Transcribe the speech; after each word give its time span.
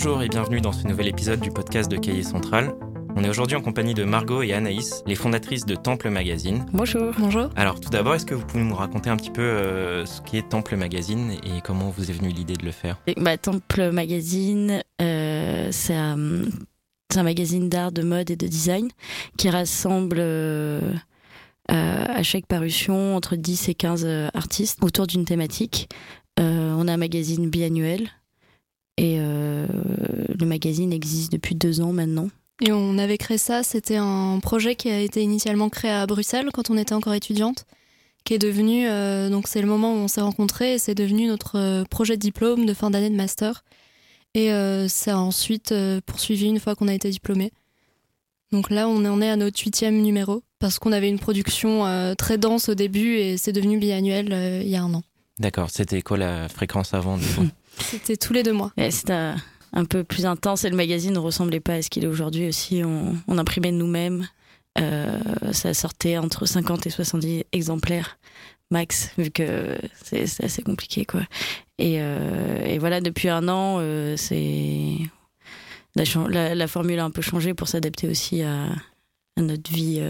Bonjour 0.00 0.22
et 0.22 0.28
bienvenue 0.28 0.60
dans 0.60 0.70
ce 0.70 0.86
nouvel 0.86 1.08
épisode 1.08 1.40
du 1.40 1.50
podcast 1.50 1.90
de 1.90 1.96
Cahier 1.96 2.22
Central. 2.22 2.72
On 3.16 3.24
est 3.24 3.28
aujourd'hui 3.28 3.56
en 3.56 3.60
compagnie 3.60 3.94
de 3.94 4.04
Margot 4.04 4.42
et 4.44 4.52
Anaïs, 4.52 5.02
les 5.08 5.16
fondatrices 5.16 5.66
de 5.66 5.74
Temple 5.74 6.10
Magazine. 6.10 6.64
Bonjour. 6.72 7.12
Bonjour. 7.18 7.50
Alors 7.56 7.80
tout 7.80 7.90
d'abord, 7.90 8.14
est-ce 8.14 8.24
que 8.24 8.36
vous 8.36 8.46
pouvez 8.46 8.62
nous 8.62 8.76
raconter 8.76 9.10
un 9.10 9.16
petit 9.16 9.32
peu 9.32 9.42
euh, 9.42 10.06
ce 10.06 10.20
qu'est 10.20 10.48
Temple 10.48 10.76
Magazine 10.76 11.32
et 11.32 11.60
comment 11.64 11.90
vous 11.90 12.08
est 12.08 12.12
venue 12.12 12.28
l'idée 12.28 12.54
de 12.54 12.64
le 12.64 12.70
faire? 12.70 12.96
Bah, 13.16 13.36
Temple 13.38 13.90
Magazine, 13.90 14.84
euh, 15.02 15.68
c'est 15.72 15.96
un, 15.96 16.16
magazine 17.16 17.68
d'art, 17.68 17.90
de 17.90 18.02
mode 18.02 18.30
et 18.30 18.36
de 18.36 18.46
design 18.46 18.90
qui 19.36 19.50
rassemble 19.50 20.18
euh, 20.20 20.92
à 21.66 22.22
chaque 22.22 22.46
parution 22.46 23.16
entre 23.16 23.34
10 23.34 23.68
et 23.70 23.74
15 23.74 24.06
artistes 24.32 24.78
autour 24.80 25.08
d'une 25.08 25.24
thématique. 25.24 25.88
on 26.38 26.86
a 26.86 26.92
un 26.92 26.96
magazine 26.96 27.50
biannuel 27.50 28.08
et 28.98 29.18
le 29.18 30.46
magazine 30.46 30.92
existe 30.92 31.32
depuis 31.32 31.54
deux 31.54 31.80
ans 31.80 31.92
maintenant. 31.92 32.28
Et 32.60 32.72
on 32.72 32.98
avait 32.98 33.18
créé 33.18 33.38
ça, 33.38 33.62
c'était 33.62 33.96
un 33.96 34.40
projet 34.40 34.74
qui 34.74 34.90
a 34.90 35.00
été 35.00 35.22
initialement 35.22 35.68
créé 35.68 35.92
à 35.92 36.06
Bruxelles 36.06 36.48
quand 36.52 36.70
on 36.70 36.76
était 36.76 36.94
encore 36.94 37.14
étudiante, 37.14 37.66
qui 38.24 38.34
est 38.34 38.38
devenu, 38.38 38.88
euh, 38.88 39.30
donc 39.30 39.46
c'est 39.46 39.62
le 39.62 39.68
moment 39.68 39.92
où 39.92 39.96
on 39.96 40.08
s'est 40.08 40.20
rencontrés, 40.20 40.74
et 40.74 40.78
c'est 40.78 40.96
devenu 40.96 41.28
notre 41.28 41.56
euh, 41.56 41.84
projet 41.84 42.16
de 42.16 42.20
diplôme 42.20 42.66
de 42.66 42.74
fin 42.74 42.90
d'année 42.90 43.10
de 43.10 43.14
master. 43.14 43.64
Et 44.34 44.52
euh, 44.52 44.88
ça 44.88 45.14
a 45.14 45.18
ensuite 45.18 45.72
poursuivi 46.04 46.46
une 46.46 46.58
fois 46.58 46.74
qu'on 46.74 46.88
a 46.88 46.94
été 46.94 47.10
diplômé. 47.10 47.52
Donc 48.50 48.70
là, 48.70 48.88
on 48.88 49.04
en 49.04 49.22
est 49.22 49.30
à 49.30 49.36
notre 49.36 49.60
huitième 49.60 50.02
numéro, 50.02 50.42
parce 50.58 50.80
qu'on 50.80 50.92
avait 50.92 51.08
une 51.08 51.18
production 51.20 51.84
très 52.16 52.38
dense 52.38 52.68
au 52.68 52.74
début, 52.74 53.16
et 53.16 53.36
c'est 53.36 53.52
devenu 53.52 53.78
biannuel 53.78 54.62
il 54.62 54.68
y 54.68 54.76
a 54.76 54.82
un 54.82 54.94
an. 54.94 55.02
D'accord, 55.38 55.70
c'était 55.70 56.02
quoi 56.02 56.16
la 56.16 56.48
fréquence 56.48 56.92
avant 56.92 57.18
C'était 57.80 58.16
tous 58.16 58.32
les 58.32 58.42
deux 58.42 58.52
mois. 58.52 58.72
c'était 58.90 59.34
un 59.72 59.84
peu 59.84 60.04
plus 60.04 60.26
intense 60.26 60.64
et 60.64 60.70
le 60.70 60.76
magazine 60.76 61.12
ne 61.12 61.18
ressemblait 61.18 61.60
pas 61.60 61.74
à 61.74 61.82
ce 61.82 61.90
qu'il 61.90 62.04
est 62.04 62.08
aujourd'hui 62.08 62.48
aussi. 62.48 62.82
On, 62.84 63.38
imprimait 63.38 63.72
nous-mêmes. 63.72 64.28
Euh, 64.78 65.18
ça 65.52 65.74
sortait 65.74 66.18
entre 66.18 66.46
50 66.46 66.86
et 66.86 66.90
70 66.90 67.44
exemplaires 67.52 68.18
max, 68.70 69.10
vu 69.16 69.30
que 69.30 69.78
c'est 70.02 70.44
assez 70.44 70.62
compliqué. 70.62 71.04
quoi. 71.04 71.22
Et, 71.78 71.96
euh, 72.00 72.76
voilà, 72.78 73.00
depuis 73.00 73.28
un 73.28 73.48
an, 73.48 73.78
euh, 73.80 74.16
la, 75.96 76.66
formule 76.66 76.98
a 76.98 77.04
un 77.04 77.10
peu 77.10 77.22
changé 77.22 77.54
pour 77.54 77.68
s'adapter 77.68 78.08
aussi 78.08 78.42
à, 78.42 78.68
notre 79.36 79.70
vie 79.70 80.02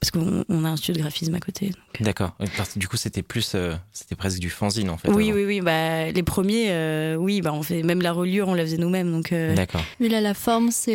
parce 0.00 0.10
qu'on 0.10 0.64
a 0.64 0.68
un 0.68 0.76
studio 0.76 0.94
de 0.94 1.00
graphisme 1.00 1.34
à 1.34 1.40
côté. 1.40 1.70
Euh. 1.70 2.04
D'accord. 2.04 2.36
Du 2.76 2.88
coup, 2.88 2.96
c'était 2.96 3.22
plus, 3.22 3.52
euh, 3.54 3.74
c'était 3.92 4.14
presque 4.14 4.38
du 4.38 4.50
fanzine 4.50 4.90
en 4.90 4.96
fait. 4.96 5.10
Oui, 5.10 5.32
oui, 5.32 5.44
oui. 5.44 5.60
Bah, 5.60 6.10
les 6.10 6.22
premiers, 6.22 6.70
euh, 6.70 7.16
oui, 7.16 7.40
bah, 7.40 7.52
on 7.52 7.62
fait 7.62 7.82
même 7.82 8.02
la 8.02 8.12
reliure, 8.12 8.48
on 8.48 8.54
la 8.54 8.64
faisait 8.64 8.78
nous-mêmes, 8.78 9.10
donc. 9.10 9.32
D'accord. 9.32 9.82
Mais 10.00 10.08
là, 10.08 10.20
la 10.20 10.34
forme, 10.34 10.70
c'est 10.70 10.94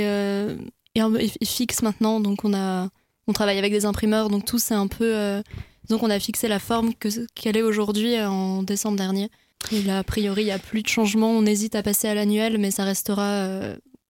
est 0.95 1.45
fixe 1.45 1.81
maintenant, 1.81 2.19
donc 2.19 2.45
on 2.45 2.53
a, 2.53 2.89
on 3.27 3.33
travaille 3.33 3.57
avec 3.57 3.71
des 3.71 3.85
imprimeurs, 3.85 4.29
donc 4.29 4.45
tout 4.45 4.59
c'est 4.59 4.75
un 4.75 4.87
peu, 4.87 5.41
donc 5.89 6.03
on 6.03 6.09
a 6.09 6.19
fixé 6.19 6.47
la 6.47 6.59
forme 6.59 6.93
que 6.93 7.09
qu'elle 7.33 7.57
est 7.57 7.63
aujourd'hui 7.63 8.19
en 8.21 8.63
décembre 8.63 8.97
dernier. 8.97 9.29
Et 9.71 9.81
là, 9.81 9.99
a 9.99 10.03
priori, 10.03 10.43
il 10.43 10.45
n'y 10.45 10.51
a 10.51 10.59
plus 10.59 10.83
de 10.83 10.87
changement. 10.87 11.31
On 11.31 11.45
hésite 11.45 11.75
à 11.75 11.83
passer 11.83 12.07
à 12.07 12.13
l'annuel, 12.13 12.57
mais 12.57 12.69
ça 12.69 12.83
restera 12.83 13.47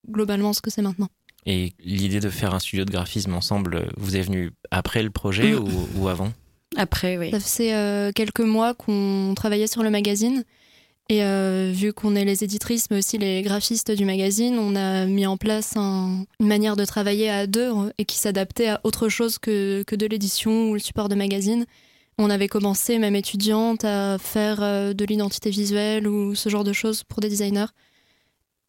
globalement 0.09 0.52
ce 0.53 0.61
que 0.61 0.69
c'est 0.69 0.81
maintenant. 0.81 1.09
Et 1.45 1.73
l'idée 1.80 2.19
de 2.19 2.30
faire 2.30 2.53
un 2.53 2.59
studio 2.59 2.86
de 2.86 2.91
graphisme 2.91 3.33
ensemble, 3.33 3.89
vous 3.97 4.16
est 4.16 4.22
venue 4.22 4.52
après 4.72 5.03
le 5.03 5.09
projet 5.09 5.52
mm. 5.52 5.63
ou, 5.97 6.08
avant? 6.08 6.31
Après, 6.75 7.17
oui. 7.17 7.31
Ça 7.31 7.39
fait 7.39 7.73
euh, 7.73 8.11
quelques 8.13 8.39
mois 8.39 8.73
qu'on 8.73 9.33
travaillait 9.36 9.67
sur 9.67 9.83
le 9.83 9.89
magazine. 9.89 10.44
Et 11.09 11.23
euh, 11.23 11.71
vu 11.73 11.91
qu'on 11.91 12.16
est 12.16 12.23
les 12.23 12.45
éditrices, 12.45 12.89
mais 12.89 12.97
aussi 12.97 13.17
les 13.17 13.41
graphistes 13.41 13.91
du 13.91 14.05
magazine, 14.05 14.58
on 14.58 14.75
a 14.75 15.05
mis 15.05 15.25
en 15.25 15.36
place 15.36 15.75
une 15.75 16.25
manière 16.39 16.77
de 16.77 16.86
travailler 16.86 17.30
à 17.30 17.45
deux 17.45 17.71
et 17.97 18.05
qui 18.05 18.17
s'adaptait 18.17 18.69
à 18.69 18.80
autre 18.86 19.09
chose 19.09 19.37
que, 19.37 19.83
que 19.83 19.98
de 19.98 20.05
l'édition 20.05 20.70
ou 20.70 20.73
le 20.73 20.80
support 20.80 21.09
de 21.09 21.15
magazine. 21.15 21.65
On 22.17 22.30
avait 22.30 22.48
commencé, 22.48 22.99
même 22.99 23.15
étudiante, 23.15 23.83
à 23.83 24.17
faire 24.17 24.59
euh, 24.61 24.93
de 24.93 25.03
l'identité 25.03 25.49
visuelle 25.49 26.08
ou 26.08 26.36
ce 26.36 26.48
genre 26.48 26.64
de 26.64 26.73
choses 26.73 27.03
pour 27.03 27.20
des 27.20 27.30
designers. 27.30 27.65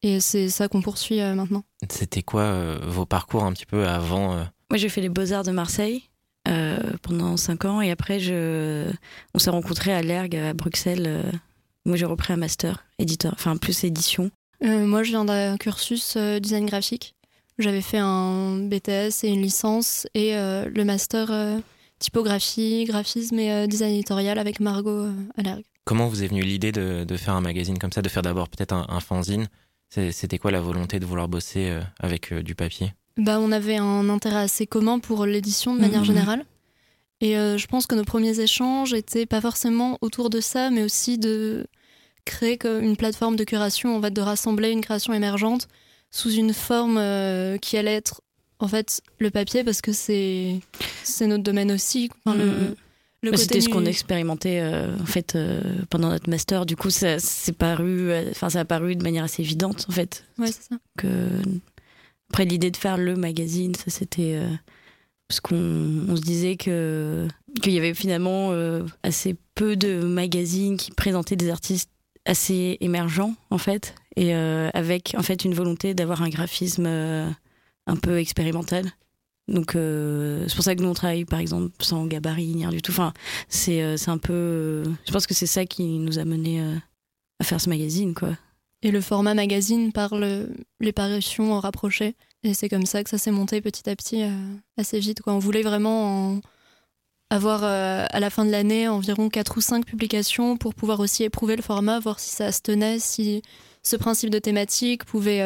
Et 0.05 0.21
c'est 0.21 0.51
ça 0.51 0.69
qu'on 0.69 0.83
poursuit 0.83 1.23
euh, 1.23 1.35
maintenant. 1.35 1.65
C'était 1.89 2.23
quoi 2.23 2.43
euh, 2.43 2.79
vos 2.87 3.07
parcours 3.07 3.45
un 3.45 3.55
petit 3.55 3.65
peu 3.65 3.89
avant 3.89 4.35
euh 4.35 4.45
Moi, 4.71 4.77
j'ai 4.77 4.91
fait 4.91 5.01
les 5.01 5.09
Beaux-Arts 5.09 5.45
de 5.45 5.51
Marseille 5.51 6.05
pendant 7.01 7.39
5 7.39 7.65
ans 7.65 7.81
et 7.81 7.91
après, 7.91 8.21
je... 8.21 8.93
on 9.33 9.39
s'est 9.39 9.49
rencontrés 9.49 9.95
à 9.95 10.03
l'ERG 10.03 10.37
à 10.37 10.53
Bruxelles. 10.53 11.33
Moi, 11.87 11.97
j'ai 11.97 12.05
repris 12.05 12.35
un 12.35 12.37
master 12.37 12.85
éditeur, 12.99 13.33
enfin 13.33 13.57
plus 13.57 13.83
édition. 13.83 14.31
moi, 14.61 15.03
je 15.05 15.09
viens 15.09 15.25
d'un 15.25 15.57
cursus 15.57 16.19
design 16.19 16.67
graphique. 16.67 17.15
J'avais 17.59 17.81
fait 17.81 17.97
un 17.97 18.59
BTS 18.59 19.25
et 19.25 19.29
une 19.29 19.41
licence 19.41 20.07
et 20.13 20.35
le 20.35 20.85
master 20.85 21.33
typographie, 21.99 22.85
graphisme 22.85 23.39
et 23.39 23.67
design 23.67 23.95
éditorial 23.95 24.39
avec 24.39 24.61
Margot 24.61 25.07
à 25.39 25.43
l'ERG. 25.43 25.63
Comment 25.87 26.09
vous 26.09 26.25
est 26.25 26.29
venue 26.29 26.43
l'idée 26.43 26.73
de, 26.73 27.17
faire 27.17 27.37
un 27.37 27.41
magazine 27.41 27.79
comme 27.79 27.93
ça, 27.93 28.03
de 28.03 28.09
faire 28.11 28.23
d'abord 28.23 28.51
peut-être 28.51 28.75
un 28.75 29.01
fanzine 29.01 29.49
c'était 30.13 30.39
quoi 30.39 30.51
la 30.51 30.61
volonté 30.61 30.99
de 30.99 31.07
vouloir 31.07 31.29
bosser 31.29 31.71
euh, 31.71 31.81
avec 32.01 32.33
euh, 32.33 32.43
du 32.43 32.55
papier? 32.55 32.93
Bah, 33.17 33.39
On 33.41 33.53
avait 33.53 33.77
un 33.77 34.09
intérêt 34.09 34.41
assez 34.41 34.67
commun 34.67 34.99
pour 34.99 35.27
l'édition 35.27 35.75
de 35.75 35.81
manière 35.81 36.01
mhm. 36.01 36.07
générale. 36.07 36.45
Et 37.21 37.39
euh, 37.39 37.57
je 37.57 37.67
pense 37.67 37.87
que 37.87 37.95
nos 37.95 38.05
premiers 38.05 38.41
échanges 38.41 38.93
étaient 38.93 39.27
pas 39.27 39.41
forcément 39.41 39.99
autour 40.01 40.31
de 40.31 40.41
ça, 40.41 40.71
mais 40.71 40.83
aussi 40.83 41.19
de 41.19 41.67
créer 42.25 42.59
une 42.65 42.97
plateforme 42.97 43.37
de 43.37 43.45
curation, 43.45 43.97
en 43.97 44.03
fait, 44.03 44.11
de 44.11 44.21
rassembler 44.21 44.71
une 44.71 44.81
création 44.81 45.13
émergente 45.13 45.69
sous 46.11 46.33
une 46.33 46.55
forme 46.55 46.95
qui 47.61 47.77
allait 47.77 47.95
être 47.95 48.23
en 48.61 48.69
fait 48.69 49.03
le 49.19 49.31
papier 49.31 49.65
parce 49.65 49.83
que 49.83 49.93
c'est 49.93 50.61
c'est 51.03 51.27
notre 51.27 51.43
domaine 51.43 51.73
aussi. 51.73 52.09
le, 52.25 52.77
bah, 53.31 53.37
c'était 53.37 53.61
ce 53.61 53.69
qu'on 53.69 53.85
expérimentait 53.85 54.61
euh, 54.61 54.95
en 55.01 55.07
fait 55.07 55.35
euh, 55.35 55.61
pendant 55.91 56.09
notre 56.09 56.29
master. 56.29 56.67
Du 56.67 56.77
coup, 56.77 56.91
ça 56.91 57.19
c'est 57.19 57.57
paru, 57.57 58.11
euh, 58.11 58.31
enfin 58.31 58.51
ça 58.51 58.61
a 58.61 58.65
paru 58.65 58.97
de 58.97 59.03
manière 59.03 59.25
assez 59.25 59.43
évidente 59.43 59.87
en 59.89 59.93
fait. 59.93 60.25
Ouais, 60.39 60.49
c'est 60.49 60.63
ça. 60.63 60.77
Que 60.99 61.07
après 62.31 62.45
l'idée 62.45 62.71
de 62.71 62.77
faire 62.77 62.97
le 62.97 63.17
magazine, 63.17 63.75
ça 63.75 63.91
c'était 63.91 64.41
parce 65.29 65.41
qu'on 65.41 66.17
se 66.17 66.21
disait 66.21 66.57
que 66.57 67.29
qu'il 67.63 67.73
y 67.73 67.79
avait 67.79 67.95
finalement 67.95 68.53
assez 69.03 69.37
peu 69.55 69.77
de 69.77 70.01
magazines 70.01 70.77
qui 70.77 70.91
présentaient 70.91 71.37
des 71.37 71.51
artistes 71.51 71.91
assez 72.25 72.79
émergents 72.81 73.35
en 73.51 73.59
fait 73.59 73.95
et 74.17 74.35
avec 74.35 75.15
en 75.17 75.23
fait 75.23 75.45
une 75.45 75.55
volonté 75.55 75.95
d'avoir 75.95 76.23
un 76.23 76.29
graphisme 76.29 76.87
un 76.87 77.97
peu 77.97 78.19
expérimental 78.19 78.91
donc 79.47 79.77
euh, 79.77 80.45
c'est 80.49 80.55
pour 80.55 80.65
ça 80.65 80.75
que 80.75 80.83
nous 80.83 80.89
on 80.89 80.95
travaille 80.95 81.27
par 81.27 81.39
exemple 81.39 81.71
sans 81.81 82.07
gabarit 82.07 82.47
ni 82.47 82.65
rien 82.65 82.71
du 82.71 82.81
tout. 82.81 82.93
Enfin 82.93 83.13
c'est 83.49 83.83
euh, 83.83 83.97
un 84.07 84.19
peu. 84.19 84.85
je 85.07 85.13
pense 85.13 85.27
que 85.27 85.35
c'est 85.35 85.47
ça 85.47 85.67
qui 85.67 85.85
nous 85.99 86.19
a 86.19 86.25
mené 86.25 86.61
euh, 86.61 86.77
à 87.41 87.45
faire 87.45 87.61
ce 87.61 87.69
magazine 87.69 88.15
quoi. 88.15 88.31
Et 88.83 88.91
le 88.91 89.01
format 89.01 89.35
magazine 89.35 89.93
parle 89.93 90.49
les 90.81 90.93
parutions 90.93 91.59
rapprochées. 91.59 92.17
Et 92.43 92.53
c'est 92.53 92.69
comme 92.69 92.85
ça 92.85 93.03
que 93.03 93.09
ça 93.09 93.17
s'est 93.17 93.31
monté 93.31 93.63
petit 93.63 93.89
à 93.89 93.97
petit 93.97 94.23
assez 94.77 94.99
vite. 94.99 95.23
Quoi. 95.23 95.33
On 95.33 95.39
voulait 95.39 95.63
vraiment 95.63 96.39
avoir 97.31 97.65
à 97.65 98.21
la 98.21 98.29
fin 98.29 98.45
de 98.45 98.51
l'année 98.51 98.87
environ 98.87 99.31
4 99.31 99.57
ou 99.57 99.63
5 99.63 99.87
publications 99.87 100.59
pour 100.59 100.75
pouvoir 100.75 101.01
aussi 101.01 101.25
éprouver 101.25 101.57
le 101.57 101.63
format, 101.63 101.99
voir 101.99 102.21
si 102.21 102.29
ça 102.29 102.53
se 102.53 102.61
tenait, 102.61 102.99
si 102.99 103.41
ce 103.83 103.97
principe 103.97 104.29
de 104.29 104.39
thématique 104.39 105.07
pouvait 105.07 105.43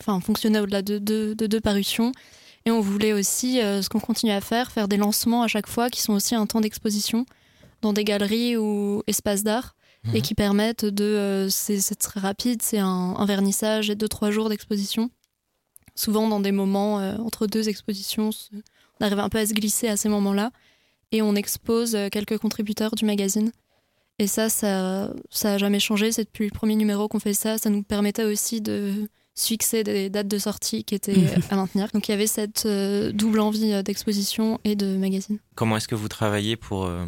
enfin, 0.00 0.18
fonctionner 0.20 0.60
au-delà 0.60 0.80
de, 0.80 0.96
de, 0.96 1.34
de 1.34 1.46
deux 1.46 1.60
parutions. 1.60 2.12
Et 2.68 2.70
on 2.70 2.82
voulait 2.82 3.14
aussi, 3.14 3.62
euh, 3.62 3.80
ce 3.80 3.88
qu'on 3.88 3.98
continue 3.98 4.30
à 4.30 4.42
faire, 4.42 4.70
faire 4.70 4.88
des 4.88 4.98
lancements 4.98 5.42
à 5.42 5.48
chaque 5.48 5.66
fois 5.66 5.88
qui 5.88 6.02
sont 6.02 6.12
aussi 6.12 6.34
un 6.34 6.44
temps 6.44 6.60
d'exposition 6.60 7.24
dans 7.80 7.94
des 7.94 8.04
galeries 8.04 8.58
ou 8.58 9.02
espaces 9.06 9.42
d'art 9.42 9.74
et 10.12 10.18
mhm. 10.18 10.22
qui 10.22 10.34
permettent 10.34 10.84
de. 10.84 11.04
Euh, 11.04 11.48
c'est 11.48 11.94
très 11.94 12.20
rapide, 12.20 12.60
c'est 12.60 12.76
un, 12.76 13.24
vernissage 13.24 13.88
et 13.88 13.94
deux, 13.94 14.06
trois 14.06 14.30
jours 14.30 14.50
d'exposition. 14.50 15.08
Souvent 15.94 16.28
dans 16.28 16.40
des 16.40 16.52
moments 16.52 17.00
euh, 17.00 17.16
entre 17.16 17.46
deux 17.46 17.70
expositions, 17.70 18.28
on 19.00 19.06
arrive 19.06 19.20
un 19.20 19.30
peu 19.30 19.38
à 19.38 19.46
se 19.46 19.54
glisser 19.54 19.88
à 19.88 19.96
ces 19.96 20.10
moments-là 20.10 20.50
et 21.10 21.22
on 21.22 21.36
expose 21.36 21.96
quelques 22.12 22.36
contributeurs 22.36 22.94
du 22.96 23.06
magazine. 23.06 23.50
Et 24.18 24.26
ça, 24.26 24.50
ça, 24.50 25.10
ça 25.30 25.54
a 25.54 25.58
jamais 25.58 25.80
changé. 25.80 26.12
C'est 26.12 26.24
depuis 26.24 26.44
le 26.44 26.50
premier 26.50 26.76
numéro 26.76 27.08
qu'on 27.08 27.18
fait 27.18 27.32
ça. 27.32 27.56
Ça 27.56 27.70
nous 27.70 27.82
permettait 27.82 28.24
aussi 28.24 28.60
de 28.60 29.08
fixer 29.46 29.84
des 29.84 30.10
dates 30.10 30.28
de 30.28 30.38
sortie 30.38 30.84
qui 30.84 30.94
étaient 30.94 31.16
mhm. 31.16 31.42
à 31.50 31.56
maintenir. 31.56 31.88
Donc 31.92 32.08
il 32.08 32.12
y 32.12 32.14
avait 32.14 32.26
cette 32.26 32.66
euh, 32.66 33.12
double 33.12 33.40
envie 33.40 33.72
euh, 33.72 33.82
d'exposition 33.82 34.60
et 34.64 34.76
de 34.76 34.96
magazine. 34.96 35.38
Comment 35.54 35.76
est-ce 35.76 35.88
que 35.88 35.94
vous 35.94 36.08
travaillez 36.08 36.56
pour, 36.56 36.84
euh, 36.84 37.06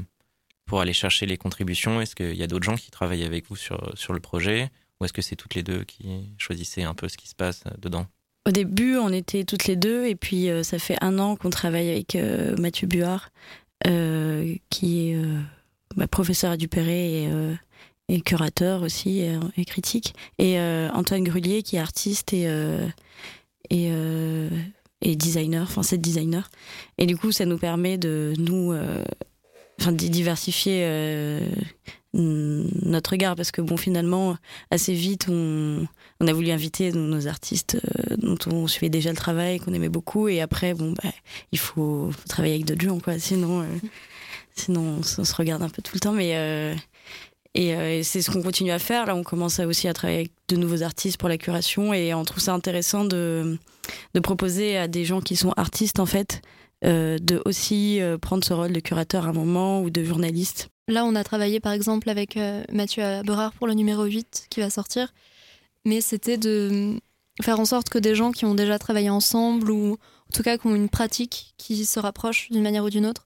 pour 0.67 0.81
aller 0.81 0.93
chercher 0.93 1.27
les 1.27 1.37
contributions? 1.37 2.01
Est-ce 2.01 2.15
qu'il 2.15 2.37
y 2.37 2.43
a 2.43 2.47
d'autres 2.47 2.65
gens 2.65 2.77
qui 2.77 2.91
travaillent 2.91 3.25
avec 3.25 3.49
vous 3.49 3.57
sur, 3.57 3.93
sur 3.95 4.13
le 4.13 4.21
projet? 4.21 4.71
Ou 5.01 5.05
est-ce 5.05 5.13
que 5.13 5.23
c'est 5.23 5.37
toutes 5.37 5.55
les 5.55 5.63
deux 5.63 5.85
qui 5.85 6.35
choisissaient 6.39 6.83
un 6.83 6.95
peu 6.95 7.09
ce 7.09 7.17
qui 7.17 7.29
se 7.29 7.35
passe 7.35 7.65
dedans? 7.79 8.07
Au 8.47 8.51
début, 8.51 8.97
on 8.97 9.13
était 9.13 9.45
toutes 9.45 9.67
les 9.67 9.77
deux, 9.77 10.07
et 10.07 10.15
puis 10.15 10.49
ça 10.63 10.79
fait 10.79 10.97
un 11.01 11.19
an 11.19 11.37
qu'on 11.37 11.49
travaille 11.49 11.89
avec 11.89 12.19
Mathieu 12.59 12.87
Buard, 12.87 13.31
qui 14.69 15.11
est 15.11 15.17
bah, 15.97 16.07
professeur 16.07 16.51
à 16.51 16.57
Dupéré 16.59 17.25
et 17.25 17.31
et 18.11 18.21
curateur 18.21 18.83
aussi 18.83 19.21
et, 19.21 19.65
critique. 19.65 20.15
Et 20.39 20.59
Antoine 20.93 21.25
Grullier 21.25 21.63
qui 21.63 21.77
est 21.77 21.81
artiste 21.81 22.33
et 22.33 22.49
et 23.71 23.91
et 25.03 25.17
designer, 25.17 25.63
enfin 25.63 25.83
c'est 25.83 25.99
designer. 25.99 26.51
Et 26.99 27.07
du 27.07 27.17
coup, 27.17 27.33
ça 27.33 27.47
nous 27.47 27.57
permet 27.57 27.97
de 27.97 28.35
nous, 28.39 28.75
enfin, 29.81 29.93
diversifier 29.93 30.85
notre 32.13 33.13
regard 33.13 33.37
parce 33.37 33.53
que 33.53 33.61
bon 33.61 33.77
finalement 33.77 34.37
assez 34.71 34.95
vite 34.95 35.27
on, 35.29 35.87
on 36.19 36.27
a 36.27 36.33
voulu 36.33 36.51
inviter 36.51 36.91
nos, 36.93 37.29
artistes 37.29 37.77
euh, 37.77 38.17
dont 38.17 38.39
on 38.47 38.67
suivait 38.67 38.89
déjà 38.89 39.11
le 39.11 39.17
travail 39.17 39.61
qu'on 39.61 39.73
aimait 39.73 39.89
beaucoup 39.89 40.27
et 40.27 40.41
après 40.41 40.75
bon 40.75 40.93
bah 40.93 41.11
il 41.53 41.59
faut, 41.59 42.11
travailler 42.29 42.55
avec 42.55 42.67
d'autres 42.67 42.83
gens 42.83 42.99
quoi 42.99 43.19
sinon 43.21 43.61
euh, 43.61 43.67
sinon 44.57 44.99
on, 44.99 45.03
se 45.03 45.35
regarde 45.37 45.63
un 45.63 45.69
peu 45.69 45.83
tout 45.83 45.93
le 45.95 46.01
temps 46.01 46.13
mais 46.13 46.75
euh, 47.59 47.99
et, 47.99 48.03
c'est 48.03 48.23
ce 48.23 48.31
qu'on 48.31 48.43
continue 48.43 48.71
à 48.71 48.79
faire 48.79 49.07
là 49.07 49.15
on 49.17 49.23
commence 49.23 49.59
aussi 49.61 49.89
à 49.89 49.93
travailler 49.93 50.21
avec 50.21 50.33
de 50.49 50.57
nouveaux 50.57 50.83
artistes 50.83 51.19
pour 51.19 51.29
la 51.29 51.39
curation 51.39 51.93
et 51.93 52.15
on 52.15 52.25
trouve 52.25 52.43
ça 52.43 52.55
intéressant 52.55 53.05
de 53.05 53.59
proposer 54.23 54.77
à 54.77 54.89
des 54.89 55.05
gens 55.05 55.21
qui 55.21 55.37
sont 55.37 55.53
artistes 55.57 56.01
en 56.01 56.07
fait 56.07 56.43
de 56.83 57.43
aussi 57.45 58.01
prendre 58.23 58.43
ce 58.45 58.55
rôle 58.55 58.73
de 58.73 58.81
curateur 58.81 59.27
à 59.27 59.31
un 59.31 59.33
moment 59.33 59.83
ou 59.83 59.91
de 59.91 60.03
journaliste 60.03 60.71
Là, 60.91 61.05
on 61.05 61.15
a 61.15 61.23
travaillé 61.23 61.61
par 61.61 61.73
exemple 61.73 62.11
avec 62.11 62.37
euh, 62.37 62.65
Mathieu 62.73 63.05
Aberard 63.05 63.53
pour 63.53 63.69
le 63.69 63.75
numéro 63.75 64.03
8 64.05 64.49
qui 64.51 64.59
va 64.59 64.71
sortir. 64.71 65.15
Mais 65.85 66.01
c'était 66.01 66.37
de 66.37 66.99
faire 67.41 67.61
en 67.61 67.65
sorte 67.65 67.89
que 67.89 67.99
des 67.99 68.17
gens 68.17 68.33
qui 68.33 68.45
ont 68.45 68.57
déjà 68.57 68.77
travaillé 68.77 69.09
ensemble 69.09 69.71
ou 69.71 69.93
en 69.93 70.33
tout 70.35 70.43
cas 70.43 70.59
qui 70.59 70.67
ont 70.67 70.75
une 70.75 70.89
pratique 70.89 71.55
qui 71.59 71.87
se 71.87 72.01
rapproche 72.01 72.51
d'une 72.51 72.63
manière 72.63 72.85
ou 72.85 72.91
d'une 72.91 73.07
autre 73.07 73.25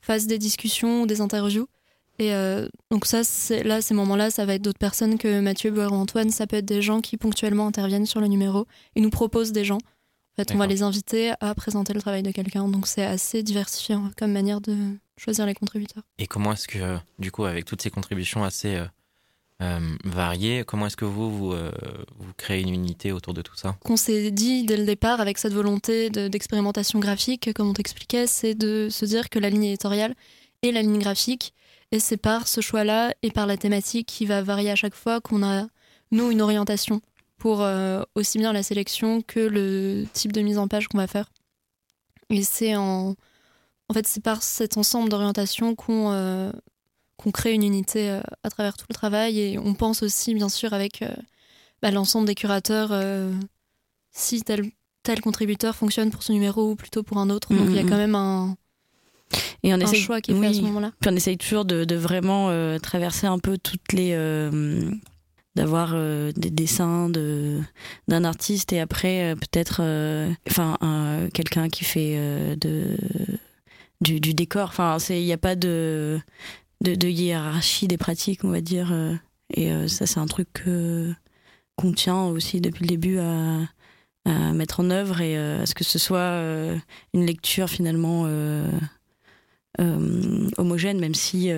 fassent 0.00 0.26
des 0.26 0.38
discussions 0.38 1.02
ou 1.02 1.06
des 1.06 1.20
interviews. 1.20 1.68
Et 2.18 2.34
euh, 2.34 2.68
donc 2.90 3.06
ça, 3.06 3.22
là, 3.64 3.80
ces 3.80 3.94
moments-là, 3.94 4.30
ça 4.30 4.44
va 4.44 4.54
être 4.54 4.62
d'autres 4.62 4.78
personnes 4.78 5.18
que 5.18 5.40
Mathieu, 5.40 5.72
ou 5.72 5.80
Antoine. 5.80 6.30
Ça 6.30 6.46
peut 6.46 6.56
être 6.56 6.66
des 6.66 6.82
gens 6.82 7.00
qui 7.00 7.16
ponctuellement 7.16 7.66
interviennent 7.66 8.06
sur 8.06 8.20
le 8.20 8.26
numéro 8.26 8.66
et 8.94 9.00
nous 9.00 9.10
proposent 9.10 9.52
des 9.52 9.64
gens. 9.64 9.78
En 9.78 10.36
fait, 10.36 10.52
on 10.54 10.58
va 10.58 10.66
les 10.66 10.82
inviter 10.82 11.32
à 11.40 11.54
présenter 11.54 11.92
le 11.92 12.00
travail 12.00 12.22
de 12.22 12.30
quelqu'un. 12.30 12.68
Donc 12.68 12.86
c'est 12.86 13.04
assez 13.04 13.42
diversifié 13.42 13.96
comme 14.16 14.32
manière 14.32 14.60
de 14.60 14.76
choisir 15.16 15.46
les 15.46 15.54
contributeurs. 15.54 16.04
Et 16.18 16.26
comment 16.26 16.52
est-ce 16.52 16.68
que, 16.68 16.96
du 17.18 17.30
coup, 17.30 17.44
avec 17.44 17.64
toutes 17.64 17.82
ces 17.82 17.90
contributions 17.90 18.42
assez 18.42 18.76
euh, 18.76 18.84
euh, 19.60 19.78
variées, 20.04 20.64
comment 20.66 20.86
est-ce 20.86 20.96
que 20.96 21.04
vous, 21.04 21.30
vous, 21.30 21.50
vous, 21.50 22.32
créez 22.38 22.62
une 22.62 22.70
unité 22.70 23.12
autour 23.12 23.34
de 23.34 23.42
tout 23.42 23.56
ça? 23.56 23.76
Qu'on 23.84 23.98
s'est 23.98 24.30
dit 24.30 24.64
dès 24.64 24.78
le 24.78 24.84
départ, 24.84 25.20
avec 25.20 25.38
cette 25.38 25.52
volonté 25.52 26.08
d'expérimentation 26.08 26.98
graphique, 26.98 27.52
comme 27.52 27.68
on 27.68 27.74
t'expliquait, 27.74 28.26
c'est 28.26 28.54
de 28.54 28.88
se 28.90 29.04
dire 29.04 29.28
que 29.28 29.38
la 29.38 29.50
ligne 29.50 29.64
éditoriale 29.64 30.14
et 30.62 30.72
la 30.72 30.82
ligne 30.82 30.98
graphique, 30.98 31.52
et 31.92 32.00
c'est 32.00 32.16
par 32.16 32.48
ce 32.48 32.60
choix-là 32.60 33.14
et 33.22 33.30
par 33.30 33.46
la 33.46 33.58
thématique 33.58 34.08
qui 34.08 34.24
va 34.24 34.42
varier 34.42 34.70
à 34.70 34.76
chaque 34.76 34.94
fois 34.94 35.20
qu'on 35.20 35.44
a, 35.44 35.66
nous, 36.10 36.30
une 36.30 36.40
orientation 36.40 37.02
pour 37.36 37.60
euh, 37.60 38.02
aussi 38.14 38.38
bien 38.38 38.52
la 38.52 38.62
sélection 38.62 39.20
que 39.20 39.40
le 39.40 40.06
type 40.14 40.32
de 40.32 40.40
mise 40.40 40.58
en 40.58 40.68
page 40.68 40.88
qu'on 40.88 40.98
va 40.98 41.06
faire. 41.06 41.30
Et 42.30 42.42
c'est 42.42 42.76
en, 42.76 43.14
en 43.88 43.94
fait, 43.94 44.06
c'est 44.06 44.22
par 44.22 44.42
cet 44.42 44.78
ensemble 44.78 45.10
d'orientations 45.10 45.74
qu'on 45.74 46.12
euh, 46.12 46.50
qu'on 47.18 47.30
crée 47.30 47.52
une 47.52 47.62
unité 47.62 48.08
euh, 48.10 48.20
à 48.42 48.48
travers 48.48 48.76
tout 48.76 48.86
le 48.88 48.94
travail. 48.94 49.38
Et 49.38 49.58
on 49.58 49.74
pense 49.74 50.02
aussi, 50.02 50.34
bien 50.34 50.48
sûr, 50.48 50.72
avec 50.72 51.04
bah, 51.82 51.90
l'ensemble 51.90 52.26
des 52.26 52.34
curateurs, 52.34 52.92
si 54.12 54.42
tel, 54.42 54.70
tel 55.02 55.20
contributeur 55.20 55.76
fonctionne 55.76 56.10
pour 56.10 56.22
ce 56.22 56.32
numéro 56.32 56.70
ou 56.70 56.74
plutôt 56.74 57.02
pour 57.02 57.18
un 57.18 57.28
autre. 57.28 57.52
Donc 57.52 57.66
il 57.68 57.76
y 57.76 57.80
a 57.80 57.82
quand 57.82 57.98
même 57.98 58.14
un, 58.14 58.56
et 59.62 59.72
on 59.74 59.78
essaye, 59.78 60.00
choix 60.00 60.20
qui 60.20 60.32
est 60.32 60.40
fait 60.40 60.46
à 60.46 60.52
ce 60.52 60.60
moment-là. 60.62 60.92
Puis 61.00 61.10
on 61.10 61.16
essaye 61.16 61.38
toujours 61.38 61.64
de, 61.64 61.84
de 61.84 61.94
vraiment 61.96 62.50
traverser 62.80 63.26
un 63.26 63.38
peu 63.38 63.58
toutes 63.58 63.92
les 63.92 64.14
d'avoir 65.54 65.92
euh, 65.94 66.32
des 66.34 66.50
dessins 66.50 67.08
de 67.08 67.60
d'un 68.08 68.24
artiste 68.24 68.72
et 68.72 68.80
après 68.80 69.32
euh, 69.32 69.34
peut-être 69.34 69.80
euh, 69.82 70.32
enfin 70.48 70.78
quelqu'un 71.34 71.68
qui 71.68 71.84
fait 71.84 72.56
de 72.56 72.96
du, 74.00 74.20
du 74.20 74.34
décor 74.34 74.68
enfin 74.68 74.98
c'est 74.98 75.20
il 75.20 75.26
n'y 75.26 75.32
a 75.32 75.38
pas 75.38 75.54
de, 75.56 76.18
de, 76.80 76.94
de 76.94 77.08
hiérarchie 77.08 77.86
des 77.86 77.98
pratiques 77.98 78.44
on 78.44 78.50
va 78.50 78.60
dire 78.60 78.92
et 79.54 79.70
ça 79.88 80.06
c'est 80.06 80.18
un 80.18 80.26
truc 80.26 80.48
qu'on 81.76 81.92
tient 81.92 82.24
aussi 82.24 82.60
depuis 82.60 82.82
le 82.82 82.88
début 82.88 83.18
à, 83.18 83.58
à 84.24 84.52
mettre 84.52 84.80
en 84.80 84.90
œuvre 84.90 85.20
et 85.20 85.36
à 85.36 85.66
ce 85.66 85.74
que 85.74 85.84
ce 85.84 85.98
soit 85.98 86.40
une 87.14 87.26
lecture 87.26 87.68
finalement 87.68 88.26
homogène 89.78 91.00
même 91.00 91.14
si 91.14 91.50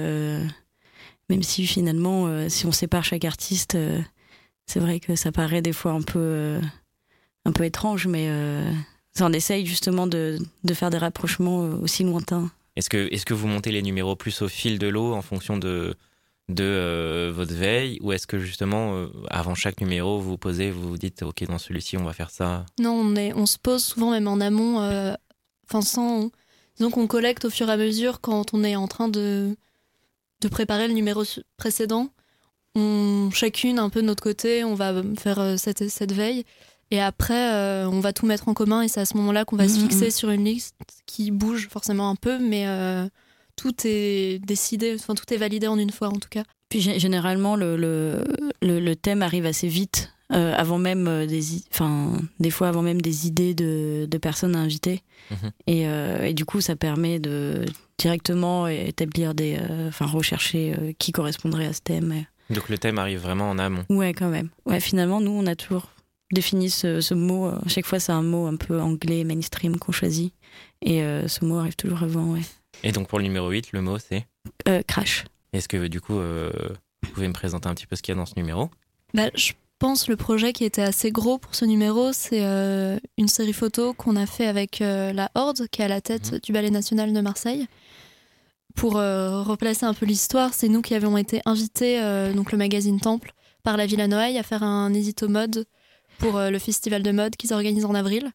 même 1.31 1.43
si 1.43 1.67
finalement, 1.67 2.27
euh, 2.27 2.49
si 2.49 2.67
on 2.67 2.73
sépare 2.73 3.05
chaque 3.05 3.25
artiste, 3.25 3.75
euh, 3.75 4.01
c'est 4.67 4.81
vrai 4.81 5.01
que 5.01 5.17
ça 5.17 5.33
paraît 5.33 5.63
des 5.63 5.73
fois 5.73 5.93
un 5.93 6.03
peu, 6.03 6.19
euh, 6.19 6.61
un 7.45 7.53
peu 7.53 7.65
étrange, 7.65 8.07
mais 8.07 8.29
on 9.21 9.33
essaye 9.33 9.67
justement 9.67 10.07
de, 10.07 10.39
de, 10.65 10.75
faire 10.75 10.91
des 10.91 10.99
rapprochements 10.99 11.61
aussi 11.83 12.05
lointains. 12.05 12.51
Est-ce 12.77 12.91
que, 12.91 13.09
est 13.13 13.25
que 13.25 13.35
vous 13.35 13.47
montez 13.47 13.71
les 13.71 13.83
numéros 13.83 14.17
plus 14.17 14.43
au 14.43 14.49
fil 14.49 14.79
de 14.79 14.89
l'eau 14.89 15.15
en 15.15 15.23
fonction 15.23 15.57
de, 15.57 15.95
de 16.49 17.31
votre 17.35 17.55
veille 17.55 17.99
ou 18.03 18.13
est-ce 18.13 18.27
que 18.27 18.39
justement 18.39 19.07
avant 19.31 19.55
chaque 19.55 19.81
numéro 19.81 20.19
vous 20.19 20.31
vous 20.31 20.39
posez 20.39 20.73
vous 20.73 20.89
vous 20.89 20.99
dites 20.99 21.23
ok 21.23 21.45
dans 21.45 21.59
celui-ci 21.59 21.97
on 21.97 22.03
va 22.03 22.13
faire 22.13 22.31
ça? 22.31 22.67
Non 22.81 22.93
on 22.93 23.15
est 23.15 23.33
on 23.35 23.47
se 23.47 23.59
pose 23.59 23.85
souvent 23.85 24.11
même 24.11 24.27
en 24.27 24.41
amont 24.41 24.79
enfin 25.69 25.83
sans 25.83 26.31
disons 26.77 26.91
qu'on 26.91 27.07
collecte 27.07 27.45
au 27.45 27.51
fur 27.51 27.69
et 27.69 27.73
à 27.73 27.77
mesure 27.77 28.21
quand 28.21 28.55
on 28.55 28.65
est 28.65 28.77
en 28.77 28.89
train 28.89 29.09
de 29.09 29.57
de 30.41 30.49
préparer 30.49 30.89
le 30.89 30.95
numéro 30.95 31.23
précédent. 31.57 32.11
On, 32.75 33.31
chacune, 33.33 33.79
un 33.79 33.89
peu 33.89 34.03
de 34.03 34.07
notre 34.07 34.23
côté, 34.23 34.65
on 34.65 34.75
va 34.75 35.03
faire 35.17 35.39
euh, 35.39 35.57
cette, 35.57 35.89
cette 35.89 36.13
veille. 36.13 36.45
Et 36.91 37.01
après, 37.01 37.53
euh, 37.55 37.89
on 37.89 38.01
va 38.01 38.13
tout 38.13 38.27
mettre 38.27 38.49
en 38.49 38.55
commun 38.55 38.83
et 38.83 38.89
c'est 38.89 39.01
à 39.01 39.07
ce 39.07 39.17
moment-là 39.17 39.45
qu'on 39.45 39.57
va 39.57 39.69
se 39.69 39.79
mmh, 39.79 39.81
fixer 39.81 40.09
mmh. 40.09 40.11
sur 40.11 40.31
une 40.31 40.45
liste 40.45 40.77
qui 41.07 41.31
bouge 41.31 41.69
forcément 41.69 42.11
un 42.11 42.15
peu, 42.15 42.39
mais 42.39 42.67
euh, 42.67 43.09
tout 43.57 43.75
est 43.85 44.39
décidé, 44.45 44.95
enfin 44.95 45.15
tout 45.15 45.33
est 45.33 45.37
validé 45.37 45.67
en 45.67 45.79
une 45.79 45.91
fois 45.91 46.09
en 46.09 46.19
tout 46.19 46.29
cas. 46.29 46.45
Puis 46.69 46.81
généralement, 46.81 47.57
le, 47.57 47.77
le, 47.77 48.23
le, 48.61 48.97
thème 48.97 49.23
arrive 49.23 49.47
assez 49.47 49.69
vite, 49.69 50.13
avant 50.31 50.79
même 50.79 51.27
des, 51.27 51.43
enfin 51.73 52.19
des 52.41 52.51
fois 52.51 52.69
avant 52.69 52.83
même 52.83 53.01
des 53.01 53.27
idées 53.27 53.55
de, 53.55 54.07
de 54.11 54.19
personnes 54.19 54.57
à 54.57 54.59
inviter. 54.59 55.03
Mmh. 55.31 55.35
Et, 55.67 55.83
et, 55.83 56.35
du 56.35 56.45
coup, 56.45 56.61
ça 56.61 56.77
permet 56.77 57.19
de 57.19 57.65
directement 57.99 58.67
établir 58.67 59.35
des, 59.35 59.57
euh, 59.59 59.89
enfin 59.89 60.07
rechercher 60.07 60.75
euh, 60.79 60.93
qui 60.99 61.13
correspondrait 61.13 61.67
à 61.67 61.73
ce 61.73 61.81
thème. 61.81 62.25
Donc 62.51 62.69
le 62.69 62.79
thème 62.79 62.99
arrive 62.99 63.21
vraiment 63.21 63.49
en 63.51 63.59
amont. 63.59 63.85
Ouais, 63.89 64.13
quand 64.13 64.29
même. 64.29 64.51
Ouais, 64.67 64.81
finalement, 64.81 65.21
nous, 65.21 65.31
on 65.31 65.47
a 65.47 65.55
toujours 65.55 65.89
défini 66.33 66.71
ce, 66.71 67.01
ce 67.01 67.15
mot. 67.15 67.47
À 67.47 67.69
chaque 67.69 67.87
fois, 67.87 68.01
c'est 68.01 68.13
un 68.13 68.23
mot 68.23 68.47
un 68.47 68.57
peu 68.57 68.81
anglais, 68.81 69.25
mainstream 69.25 69.79
qu'on 69.79 69.93
choisit. 69.93 70.35
Et 70.83 71.03
euh, 71.03 71.29
ce 71.29 71.45
mot 71.45 71.59
arrive 71.59 71.77
toujours 71.77 72.03
avant, 72.03 72.33
ouais. 72.33 72.43
Et 72.83 72.93
donc 72.93 73.09
pour 73.09 73.19
le 73.19 73.25
numéro 73.25 73.49
8, 73.49 73.73
le 73.73 73.81
mot 73.81 73.99
c'est? 73.99 74.27
Crash. 74.87 75.25
Est-ce 75.53 75.69
que 75.69 75.87
du 75.87 76.01
coup, 76.01 76.15
vous 76.15 77.11
pouvez 77.15 77.29
me 77.29 77.33
présenter 77.33 77.69
un 77.69 77.75
petit 77.75 77.87
peu 77.87 77.97
ce 77.97 78.03
qu'il 78.03 78.13
y 78.13 78.17
a 78.17 78.19
dans 78.19 78.27
ce 78.27 78.35
numéro? 78.37 78.69
Bah, 79.15 79.31
Je 79.35 79.53
pense 79.87 80.09
le 80.09 80.17
projet 80.17 80.53
qui 80.55 80.65
était 80.65 80.83
assez 80.83 81.11
gros 81.11 81.37
pour 81.37 81.55
ce 81.55 81.65
numéro, 81.65 82.13
c'est 82.13 82.43
une 83.19 83.29
série 83.29 83.53
photo 83.53 83.93
qu'on 83.93 84.17
a 84.17 84.25
fait 84.27 84.47
avec 84.47 84.79
la 84.81 85.31
Horde, 85.35 85.69
qui 85.71 85.83
est 85.83 85.85
à 85.85 85.89
la 85.89 86.01
tête 86.01 86.33
mhm. 86.33 86.39
du 86.41 86.53
Ballet 86.53 86.71
National 86.71 87.13
de 87.13 87.21
Marseille 87.21 87.67
pour 88.75 88.97
euh, 88.97 89.43
replacer 89.43 89.87
un 89.87 89.95
peu 89.95 90.07
l'histoire, 90.07 90.53
c'est 90.53 90.69
nous 90.69 90.83
qui 90.83 90.95
avions 90.95 91.17
été 91.17 91.41
invités, 91.45 92.01
euh, 92.03 92.33
donc 92.33 92.53
le 92.53 92.59
magazine 92.59 93.01
Temple, 93.01 93.33
par 93.63 93.77
la 93.77 93.87
Villa 93.87 94.09
Noailles 94.09 94.39
à 94.39 94.43
faire 94.43 94.63
un 94.63 94.93
édito 94.93 95.29
mode 95.29 95.65
pour 96.19 96.37
euh, 96.37 96.51
le 96.51 96.59
festival 96.59 97.03
de 97.03 97.13
mode 97.13 97.37
qui 97.37 97.47
s'organise 97.47 97.85
en 97.85 97.95
avril. 97.95 98.31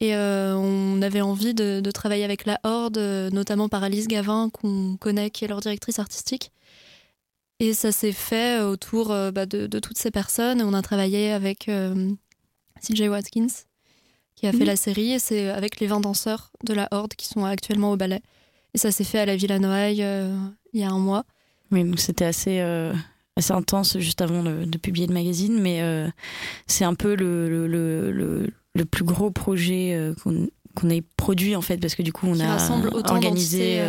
Et 0.00 0.16
on 0.16 1.00
avait 1.00 1.20
envie 1.20 1.54
de, 1.54 1.80
travailler 1.92 2.24
avec 2.24 2.44
la 2.44 2.58
Horde, 2.64 2.98
notamment 3.32 3.68
par 3.68 3.84
Alice 3.84 4.08
Gavin, 4.08 4.50
qu'on 4.50 4.96
connaît, 4.96 5.30
qui 5.30 5.44
est 5.44 5.48
leur 5.48 5.60
directrice 5.60 6.00
artistique. 6.00 6.50
Et 7.62 7.74
ça 7.74 7.92
s'est 7.92 8.12
fait 8.12 8.60
autour 8.60 9.08
bah, 9.32 9.46
de, 9.46 9.78
toutes 9.78 9.96
ces 9.96 10.10
personnes. 10.10 10.60
Et 10.60 10.64
on 10.64 10.74
a 10.74 10.82
travaillé 10.82 11.30
avec 11.30 11.70
CJ 12.80 13.02
Watkins, 13.02 13.46
qui 14.34 14.48
a 14.48 14.52
fait 14.52 14.58
mhm. 14.58 14.66
la 14.66 14.76
série. 14.76 15.12
Et 15.12 15.18
c'est 15.20 15.48
avec 15.48 15.78
les 15.78 15.86
20 15.86 16.00
danseurs 16.00 16.50
de 16.64 16.74
la 16.74 16.88
Horde 16.90 17.14
qui 17.14 17.28
sont 17.28 17.44
actuellement 17.44 17.92
au 17.92 17.96
ballet. 17.96 18.20
Et 18.74 18.78
ça 18.78 18.90
s'est 18.90 19.04
fait 19.04 19.18
à 19.18 19.26
la 19.26 19.36
Villa 19.36 19.58
Noailles 19.58 20.02
euh, 20.02 20.34
il 20.72 20.80
y 20.80 20.84
a 20.84 20.90
un 20.90 20.98
mois. 20.98 21.24
Oui, 21.70 21.84
donc 21.84 22.00
c'était 22.00 22.24
assez, 22.24 22.60
euh, 22.60 22.92
assez 23.36 23.52
intense 23.52 23.98
juste 23.98 24.20
avant 24.20 24.42
de 24.42 24.78
publier 24.78 25.06
le 25.06 25.14
magazine, 25.14 25.60
mais 25.60 25.82
euh, 25.82 26.08
c'est 26.66 26.84
un 26.84 26.94
peu 26.94 27.14
le, 27.14 27.66
le, 27.66 28.50
le, 28.74 28.84
plus 28.84 29.04
gros 29.04 29.30
projet 29.30 30.12
qu'on 30.22 30.48
qu'on 30.74 30.90
ait 30.90 31.02
produit 31.16 31.56
en 31.56 31.62
fait 31.62 31.78
parce 31.78 31.94
que 31.94 32.02
du 32.02 32.12
coup 32.12 32.26
on 32.26 32.40
a 32.40 32.58
organisé 33.10 33.80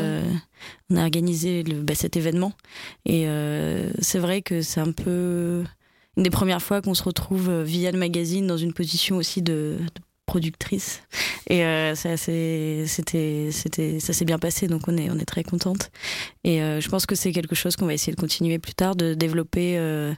on 0.89 0.95
a 0.97 1.03
organisé 1.03 1.63
le, 1.63 1.81
bah, 1.81 1.95
cet 1.95 2.17
événement 2.17 2.53
et 3.05 3.27
c'est 3.99 4.19
vrai 4.19 4.41
que 4.41 4.61
c'est 4.61 4.79
un 4.79 4.91
peu 4.91 5.63
une 6.15 6.23
des 6.23 6.29
premières 6.29 6.61
fois 6.61 6.81
qu'on 6.81 6.93
se 6.93 7.03
retrouve 7.03 7.61
via 7.63 7.91
le 7.91 7.97
magazine 7.97 8.47
dans 8.47 8.57
une 8.57 8.73
position 8.73 9.17
aussi 9.17 9.41
de, 9.41 9.77
productrice. 10.25 11.03
Et 11.49 11.63
euh, 11.63 11.95
ça, 11.95 12.15
c'était, 12.17 12.85
c'était, 13.51 13.99
ça 13.99 14.13
s'est 14.13 14.25
bien 14.25 14.39
passé, 14.39 14.67
donc 14.67 14.87
on 14.87 14.97
est, 14.97 15.09
on 15.09 15.19
est 15.19 15.25
très 15.25 15.43
contente. 15.43 15.91
Et 16.43 16.61
euh, 16.61 16.79
je 16.79 16.89
pense 16.89 17.05
que 17.05 17.15
c'est 17.15 17.31
quelque 17.31 17.55
chose 17.55 17.75
qu'on 17.75 17.85
va 17.85 17.93
essayer 17.93 18.13
de 18.15 18.19
continuer 18.19 18.57
plus 18.59 18.73
tard, 18.73 18.95
de 18.95 19.13
développer 19.13 19.77
euh, 19.77 20.13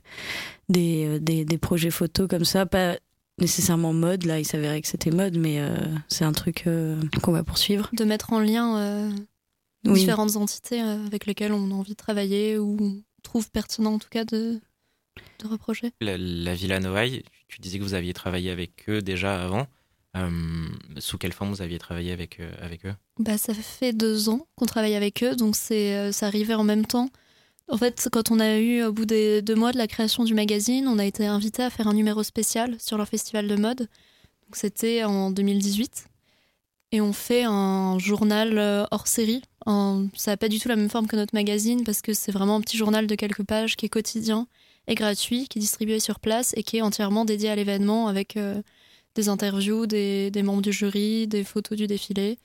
des, 0.69 1.19
des, 1.19 1.43
des, 1.43 1.57
projets 1.57 1.89
photos 1.89 2.27
comme 2.27 2.45
ça, 2.45 2.65
pas 2.65 2.97
nécessairement 3.39 3.93
mode, 3.93 4.23
là 4.25 4.39
il 4.39 4.45
s'avérait 4.45 4.81
que 4.81 4.87
c'était 4.87 5.11
mode, 5.11 5.37
mais 5.37 5.59
c'est 6.07 6.23
un 6.25 6.31
truc 6.31 6.65
qu'on 7.21 7.31
va 7.31 7.43
poursuivre. 7.43 7.89
De 7.93 8.03
mettre 8.05 8.33
en 8.33 8.39
lien 8.39 9.11
différentes 9.83 10.35
entités 10.35 10.79
avec 10.79 11.25
lesquelles 11.25 11.53
on 11.53 11.71
a 11.71 11.73
envie 11.73 11.91
de 11.91 11.97
travailler 11.97 12.57
ou 12.57 13.01
trouve 13.23 13.49
pertinent 13.51 13.93
en 13.93 13.99
tout 13.99 14.09
cas 14.09 14.25
de, 14.25 14.59
de 15.39 15.47
reprocher. 15.47 15.91
La, 16.01 16.17
la 16.17 16.55
Villa 16.55 16.79
Noailles, 16.79 17.23
tu 17.47 17.59
disais 17.59 17.79
que 17.79 17.83
vous 17.83 17.93
aviez 17.93 18.13
travaillé 18.13 18.51
avec 18.51 18.89
eux 18.89 19.01
déjà 19.01 19.43
avant. 19.43 19.67
Euh, 20.15 20.29
sous 20.99 21.17
quelle 21.17 21.33
forme 21.33 21.49
vous 21.49 21.61
aviez 21.61 21.77
travaillé 21.77 22.13
avec, 22.13 22.39
euh, 22.39 22.49
avec 22.61 22.85
eux? 22.85 22.93
Bah, 23.19 23.37
Ça 23.37 23.53
fait 23.53 23.91
deux 23.91 24.29
ans 24.29 24.47
qu'on 24.55 24.65
travaille 24.65 24.95
avec 24.95 25.23
eux, 25.23 25.35
donc 25.35 25.57
c'est 25.57 25.93
euh, 25.93 26.11
ça 26.13 26.27
arrivait 26.27 26.53
en 26.53 26.63
même 26.63 26.85
temps. 26.85 27.09
En 27.67 27.77
fait, 27.77 28.09
quand 28.11 28.31
on 28.31 28.39
a 28.39 28.57
eu, 28.59 28.83
au 28.83 28.93
bout 28.93 29.05
des 29.05 29.41
deux 29.41 29.55
mois 29.55 29.71
de 29.71 29.77
la 29.77 29.87
création 29.87 30.23
du 30.23 30.33
magazine, 30.33 30.87
on 30.87 30.99
a 30.99 31.05
été 31.05 31.25
invité 31.25 31.63
à 31.63 31.69
faire 31.69 31.87
un 31.87 31.93
numéro 31.93 32.23
spécial 32.23 32.75
sur 32.79 32.97
leur 32.97 33.07
festival 33.07 33.47
de 33.47 33.55
mode. 33.55 33.89
C'était 34.53 35.03
en 35.03 35.31
2018. 35.31 36.07
Et 36.91 37.01
on 37.01 37.11
fait 37.11 37.43
un 37.43 37.97
journal 37.97 38.87
hors 38.91 39.07
série. 39.07 39.41
Ça 39.65 40.31
n'a 40.31 40.37
pas 40.37 40.47
du 40.47 40.59
tout 40.59 40.69
la 40.69 40.75
même 40.75 40.89
forme 40.89 41.07
que 41.07 41.15
notre 41.15 41.33
magazine 41.33 41.83
parce 41.83 42.01
que 42.01 42.13
c'est 42.13 42.31
vraiment 42.31 42.55
un 42.57 42.61
petit 42.61 42.77
journal 42.77 43.07
de 43.07 43.15
quelques 43.15 43.43
pages 43.43 43.75
qui 43.75 43.87
est 43.87 43.89
quotidien 43.89 44.47
et 44.87 44.93
gratuit, 44.93 45.47
qui 45.47 45.57
est 45.57 45.61
distribué 45.61 45.99
sur 45.99 46.19
place 46.19 46.53
et 46.55 46.63
qui 46.63 46.77
est 46.77 46.81
entièrement 46.81 47.25
dédié 47.25 47.49
à 47.49 47.55
l'événement 47.55 48.07
avec 48.07 48.37
des 49.15 49.29
interviews 49.29 49.87
des, 49.87 50.31
membres 50.43 50.61
du 50.61 50.71
jury, 50.71 51.27
des 51.27 51.43
photos 51.43 51.77
du 51.77 51.87
défilé. 51.87 52.37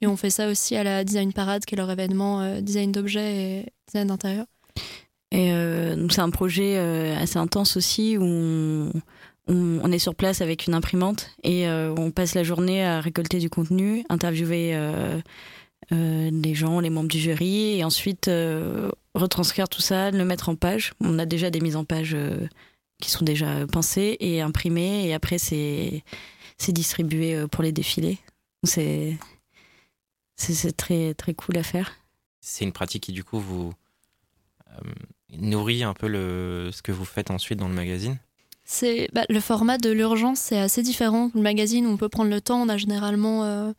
Et 0.00 0.06
on 0.06 0.16
fait 0.16 0.30
ça 0.30 0.48
aussi 0.48 0.74
à 0.74 0.82
la 0.82 1.04
Design 1.04 1.32
Parade, 1.32 1.64
qui 1.64 1.74
est 1.74 1.78
leur 1.78 1.90
événement 1.90 2.40
euh, 2.42 2.60
design 2.60 2.90
d'objets 2.90 3.36
et 3.36 3.72
design 3.86 4.08
d'intérieur. 4.08 4.46
Euh, 5.32 6.06
c'est 6.10 6.20
un 6.20 6.30
projet 6.30 6.76
euh, 6.76 7.16
assez 7.18 7.38
intense 7.38 7.76
aussi 7.76 8.16
où 8.16 8.90
on, 9.48 9.92
est 9.92 9.98
sur 9.98 10.14
place 10.14 10.40
avec 10.40 10.66
une 10.66 10.74
imprimante 10.74 11.30
et 11.42 11.68
on 11.68 12.10
passe 12.10 12.34
la 12.34 12.44
journée 12.44 12.84
à 12.84 13.00
récolter 13.00 13.38
du 13.38 13.50
contenu, 13.50 14.04
interviewer 14.08 14.78
les 15.90 16.54
gens, 16.54 16.80
les 16.80 16.90
membres 16.90 17.10
du 17.10 17.18
jury 17.18 17.78
et 17.78 17.84
ensuite 17.84 18.30
retranscrire 19.14 19.68
tout 19.68 19.82
ça, 19.82 20.10
le 20.10 20.24
mettre 20.24 20.48
en 20.48 20.56
page. 20.56 20.94
On 21.00 21.18
a 21.18 21.26
déjà 21.26 21.50
des 21.50 21.60
mises 21.60 21.76
en 21.76 21.84
page 21.84 22.16
qui 23.02 23.10
sont 23.10 23.24
déjà 23.24 23.66
pensés 23.66 24.16
et 24.20 24.40
imprimés 24.40 25.06
et 25.06 25.14
après 25.14 25.38
c'est 25.38 26.02
c'est 26.58 26.72
distribué 26.72 27.34
euh, 27.34 27.46
pour 27.46 27.62
les 27.62 27.72
défilés. 27.72 28.18
C'est 28.62 29.16
c'est 30.36 30.76
très 30.76 31.14
très 31.14 31.34
cool 31.34 31.58
à 31.58 31.62
faire. 31.62 31.92
C'est 32.40 32.64
une 32.64 32.72
pratique 32.72 33.04
qui 33.04 33.12
du 33.12 33.24
coup 33.24 33.38
vous 33.38 33.68
euh, 33.68 33.72
nourrit 35.36 35.82
un 35.82 35.94
peu 35.94 36.08
le 36.08 36.70
ce 36.72 36.82
que 36.82 36.92
vous 36.92 37.04
faites 37.04 37.30
ensuite 37.30 37.58
dans 37.58 37.68
le 37.68 37.74
magazine. 37.74 38.18
C'est 38.64 39.08
bah, 39.12 39.24
le 39.28 39.40
format 39.40 39.78
de 39.78 39.90
l'urgence 39.90 40.38
c'est 40.38 40.58
assez 40.58 40.82
différent. 40.82 41.30
Le 41.34 41.40
magazine 41.40 41.86
on 41.86 41.96
peut 41.96 42.08
prendre 42.08 42.30
le 42.30 42.40
temps, 42.40 42.62
on 42.62 42.68
a 42.68 42.76
généralement 42.76 43.44
euh, 43.44 43.72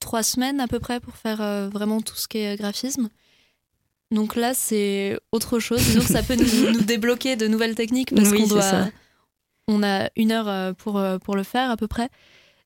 trois 0.00 0.22
semaines 0.22 0.60
à 0.60 0.68
peu 0.68 0.80
près 0.80 1.00
pour 1.00 1.16
faire 1.16 1.68
vraiment 1.70 2.00
tout 2.00 2.16
ce 2.16 2.28
qui 2.28 2.38
est 2.38 2.56
graphisme. 2.56 3.08
Donc 4.12 4.36
là, 4.36 4.52
c'est 4.54 5.18
autre 5.32 5.58
chose. 5.58 5.94
Donc 5.94 6.04
ça 6.04 6.22
peut 6.22 6.36
nous, 6.36 6.82
débloquer 6.82 7.34
de 7.34 7.48
nouvelles 7.48 7.74
techniques 7.74 8.14
parce 8.14 8.30
qu'on 8.30 8.46
doit. 8.46 8.88
On 9.68 9.82
a 9.82 10.10
une 10.16 10.32
heure 10.32 10.48
euh, 10.48 10.72
pour, 10.72 10.98
euh, 10.98 11.18
pour 11.18 11.36
le 11.36 11.44
faire 11.44 11.70
à 11.70 11.76
peu 11.76 11.88
près. 11.88 12.10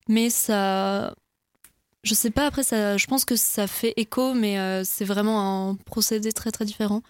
Mais 0.09 0.29
ça. 0.29 1.15
Je 2.03 2.13
sais 2.13 2.31
pas, 2.31 2.45
après, 2.45 2.63
ça, 2.63 2.95
je 2.97 3.05
pense 3.07 3.25
que 3.25 3.35
ça 3.35 3.67
fait 3.67 3.93
écho, 3.97 4.33
mais 4.33 4.57
euh, 4.59 4.83
c'est 4.85 5.03
vraiment 5.03 5.69
un 5.69 5.75
procédé 5.75 6.31
très 6.31 6.51
très 6.51 6.63
différent. 6.63 7.01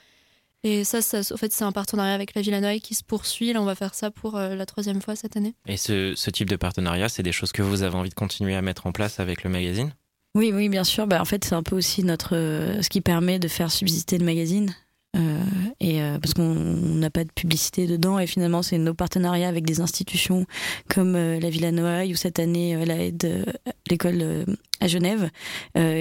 Et 0.63 0.83
ça, 0.83 1.01
ça 1.01 1.19
en 1.19 1.37
fait, 1.37 1.53
c'est 1.53 1.63
un 1.63 1.71
partenariat 1.71 2.13
avec 2.13 2.33
la 2.35 2.41
Villanoï 2.41 2.81
qui 2.81 2.95
se 2.95 3.03
poursuit. 3.03 3.53
Là, 3.53 3.61
on 3.61 3.65
va 3.65 3.75
faire 3.75 3.93
ça 3.93 4.11
pour 4.11 4.37
la 4.37 4.65
troisième 4.65 5.01
fois 5.01 5.15
cette 5.15 5.37
année. 5.37 5.55
Et 5.67 5.77
ce, 5.77 6.13
ce 6.15 6.29
type 6.29 6.49
de 6.49 6.55
partenariat, 6.55 7.09
c'est 7.09 7.23
des 7.23 7.31
choses 7.31 7.51
que 7.51 7.61
vous 7.61 7.83
avez 7.83 7.95
envie 7.95 8.09
de 8.09 8.15
continuer 8.15 8.55
à 8.55 8.61
mettre 8.61 8.87
en 8.87 8.91
place 8.91 9.19
avec 9.19 9.43
le 9.43 9.49
magazine? 9.49 9.93
Oui, 10.35 10.51
oui, 10.53 10.69
bien 10.69 10.83
sûr. 10.83 11.07
Bah, 11.07 11.19
en 11.21 11.25
fait, 11.25 11.43
c'est 11.45 11.55
un 11.55 11.63
peu 11.63 11.75
aussi 11.75 12.03
notre, 12.03 12.35
euh, 12.35 12.81
ce 12.81 12.89
qui 12.89 13.01
permet 13.01 13.39
de 13.39 13.47
faire 13.47 13.71
subsister 13.71 14.17
le 14.17 14.25
magazine. 14.25 14.75
Euh, 15.17 15.39
et 15.79 16.01
euh, 16.01 16.19
parce 16.19 16.33
qu'on 16.33 16.53
n'a 16.53 17.09
pas 17.09 17.23
de 17.23 17.31
publicité 17.31 17.87
dedans 17.87 18.19
et 18.19 18.27
finalement 18.27 18.61
c'est 18.61 18.77
nos 18.77 18.93
partenariats 18.93 19.47
avec 19.47 19.65
des 19.65 19.81
institutions 19.81 20.45
comme 20.89 21.13
la 21.13 21.49
Villa 21.49 21.71
Noailles 21.71 22.13
ou 22.13 22.15
cette 22.15 22.39
année 22.39 22.85
la 22.85 22.97
aide 22.97 23.45
l'école 23.89 24.45
à 24.79 24.87
Genève 24.87 25.29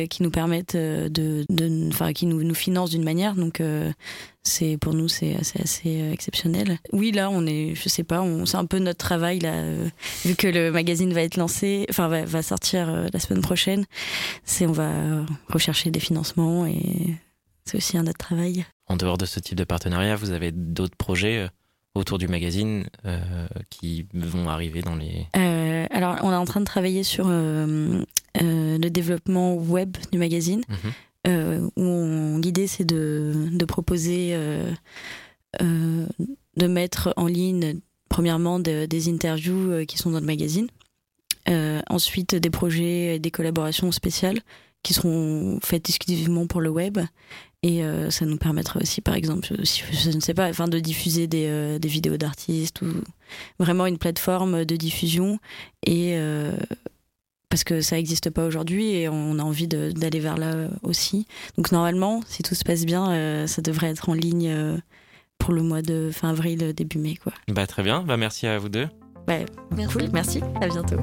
qui 0.09 0.23
nous 0.23 0.31
permettent 0.31 0.77
de, 0.77 1.45
enfin 1.89 2.13
qui 2.13 2.27
nous, 2.27 2.43
nous 2.43 2.55
financent 2.55 2.91
d'une 2.91 3.05
manière 3.05 3.35
donc 3.35 3.63
c'est 4.43 4.77
pour 4.77 4.95
nous 4.95 5.09
c'est 5.09 5.37
assez, 5.37 5.61
assez 5.61 6.11
exceptionnel. 6.13 6.79
Oui 6.93 7.13
là 7.13 7.31
on 7.31 7.47
est 7.47 7.75
je 7.75 7.89
sais 7.89 8.05
pas 8.05 8.25
c'est 8.45 8.57
un 8.57 8.67
peu 8.67 8.79
notre 8.79 8.99
travail 8.99 9.39
là 9.39 9.63
vu 10.25 10.35
que 10.35 10.49
le 10.49 10.71
magazine 10.73 11.13
va 11.13 11.23
être 11.23 11.37
lancé 11.37 11.87
enfin 11.91 12.09
va, 12.09 12.25
va 12.25 12.43
sortir 12.43 13.09
la 13.13 13.21
semaine 13.21 13.43
prochaine 13.43 13.85
c'est 14.45 14.67
on 14.67 14.73
va 14.73 14.91
rechercher 15.49 15.91
des 15.91 16.01
financements 16.01 16.67
et 16.67 17.17
c'est 17.67 17.77
aussi 17.77 17.99
un 17.99 18.07
autre 18.07 18.19
travail. 18.19 18.65
En 18.87 18.97
dehors 18.97 19.19
de 19.19 19.27
ce 19.27 19.41
type 19.41 19.57
de 19.57 19.65
partenariat, 19.65 20.17
vous 20.17 20.31
avez 20.31 20.53
d'autres 20.53 20.97
projets 20.97 21.39
euh, 21.39 21.49
autour 21.95 22.19
du 22.19 22.29
magazine 22.29 22.85
euh, 23.05 23.47
qui 23.71 24.07
vont 24.15 24.49
arriver 24.49 24.83
dans 24.83 24.95
les... 24.95 25.27
Euh, 25.37 25.87
alors, 25.91 26.17
on 26.23 26.31
est 26.31 26.37
en 26.37 26.45
train 26.45 26.61
de 26.61 26.67
travailler 26.67 27.03
sur 27.03 27.29
le 27.29 28.89
développement 28.89 29.55
web 29.55 29.97
du 30.13 30.19
magazine, 30.19 30.63
mhm. 31.27 31.71
où 31.77 32.41
l'idée 32.41 32.67
c'est 32.67 32.85
de, 32.85 33.49
de, 33.51 33.65
proposer, 33.65 34.37
de 35.59 36.67
mettre 36.67 37.15
en 37.17 37.27
ligne, 37.27 37.81
premièrement, 38.11 38.59
des 38.59 39.09
interviews 39.09 39.87
qui 39.87 39.97
sont 39.97 40.11
dans 40.11 40.21
le 40.21 40.27
magazine, 40.27 40.69
ensuite 41.89 42.35
des 42.35 42.51
projets 42.51 43.15
et 43.15 43.19
des 43.19 43.31
collaborations 43.31 43.91
spéciales 43.91 44.41
qui 44.83 44.93
seront 44.95 45.59
faites 45.65 45.89
exclusivement 45.89 46.47
pour 46.47 46.61
le 46.61 46.69
web 46.69 46.99
et 47.67 47.83
euh, 47.83 48.11
ça 48.11 48.25
nous 48.27 48.37
permettra 48.37 48.79
aussi, 48.81 49.01
par 49.01 49.17
exemple, 49.17 49.49
je 49.59 50.11
ne 50.11 50.21
sais 50.21 50.35
pas, 50.35 50.49
enfin, 50.49 50.69
de 50.69 50.79
diffuser 50.79 51.27
des, 51.27 51.47
euh, 51.49 51.81
des 51.81 51.89
vidéos 51.89 52.17
d'artistes 52.17 52.81
ou 52.81 52.87
vraiment 53.59 53.87
une 53.87 53.99
plateforme 53.99 54.65
de 54.65 54.77
diffusion. 54.77 55.41
Et 55.85 56.13
euh, 56.15 56.53
parce 57.49 57.65
que 57.65 57.81
ça 57.81 57.97
n'existe 57.97 58.31
pas 58.31 58.47
aujourd'hui 58.47 58.91
et 58.91 59.09
on 59.09 59.41
a 59.41 59.43
envie 59.43 59.67
d'aller 59.67 60.21
vers 60.21 60.37
là 60.37 60.69
aussi. 60.85 61.27
Donc 61.57 61.73
normalement, 61.73 62.21
si 62.29 62.45
tout 62.45 62.55
se 62.55 62.63
passe 62.63 62.85
bien, 62.85 63.47
ça 63.49 63.63
devrait 63.63 63.89
être 63.89 64.11
en 64.11 64.15
ligne 64.15 64.81
pour 65.39 65.53
le 65.53 65.63
mois 65.63 65.83
de 65.83 66.11
fin 66.13 66.31
avril, 66.31 66.73
début 66.73 66.99
mai. 66.99 67.17
Quoi. 67.17 67.33
Bah, 67.49 67.67
très 67.67 67.83
bien, 67.83 68.03
bah, 68.03 68.17
merci 68.17 68.47
à 68.47 68.59
vous 68.59 68.69
deux. 68.69 68.87
Bah, 69.27 69.39
merci. 69.75 69.93
Cool, 69.93 70.09
merci, 70.13 70.41
à 70.61 70.69
bientôt. 70.69 70.99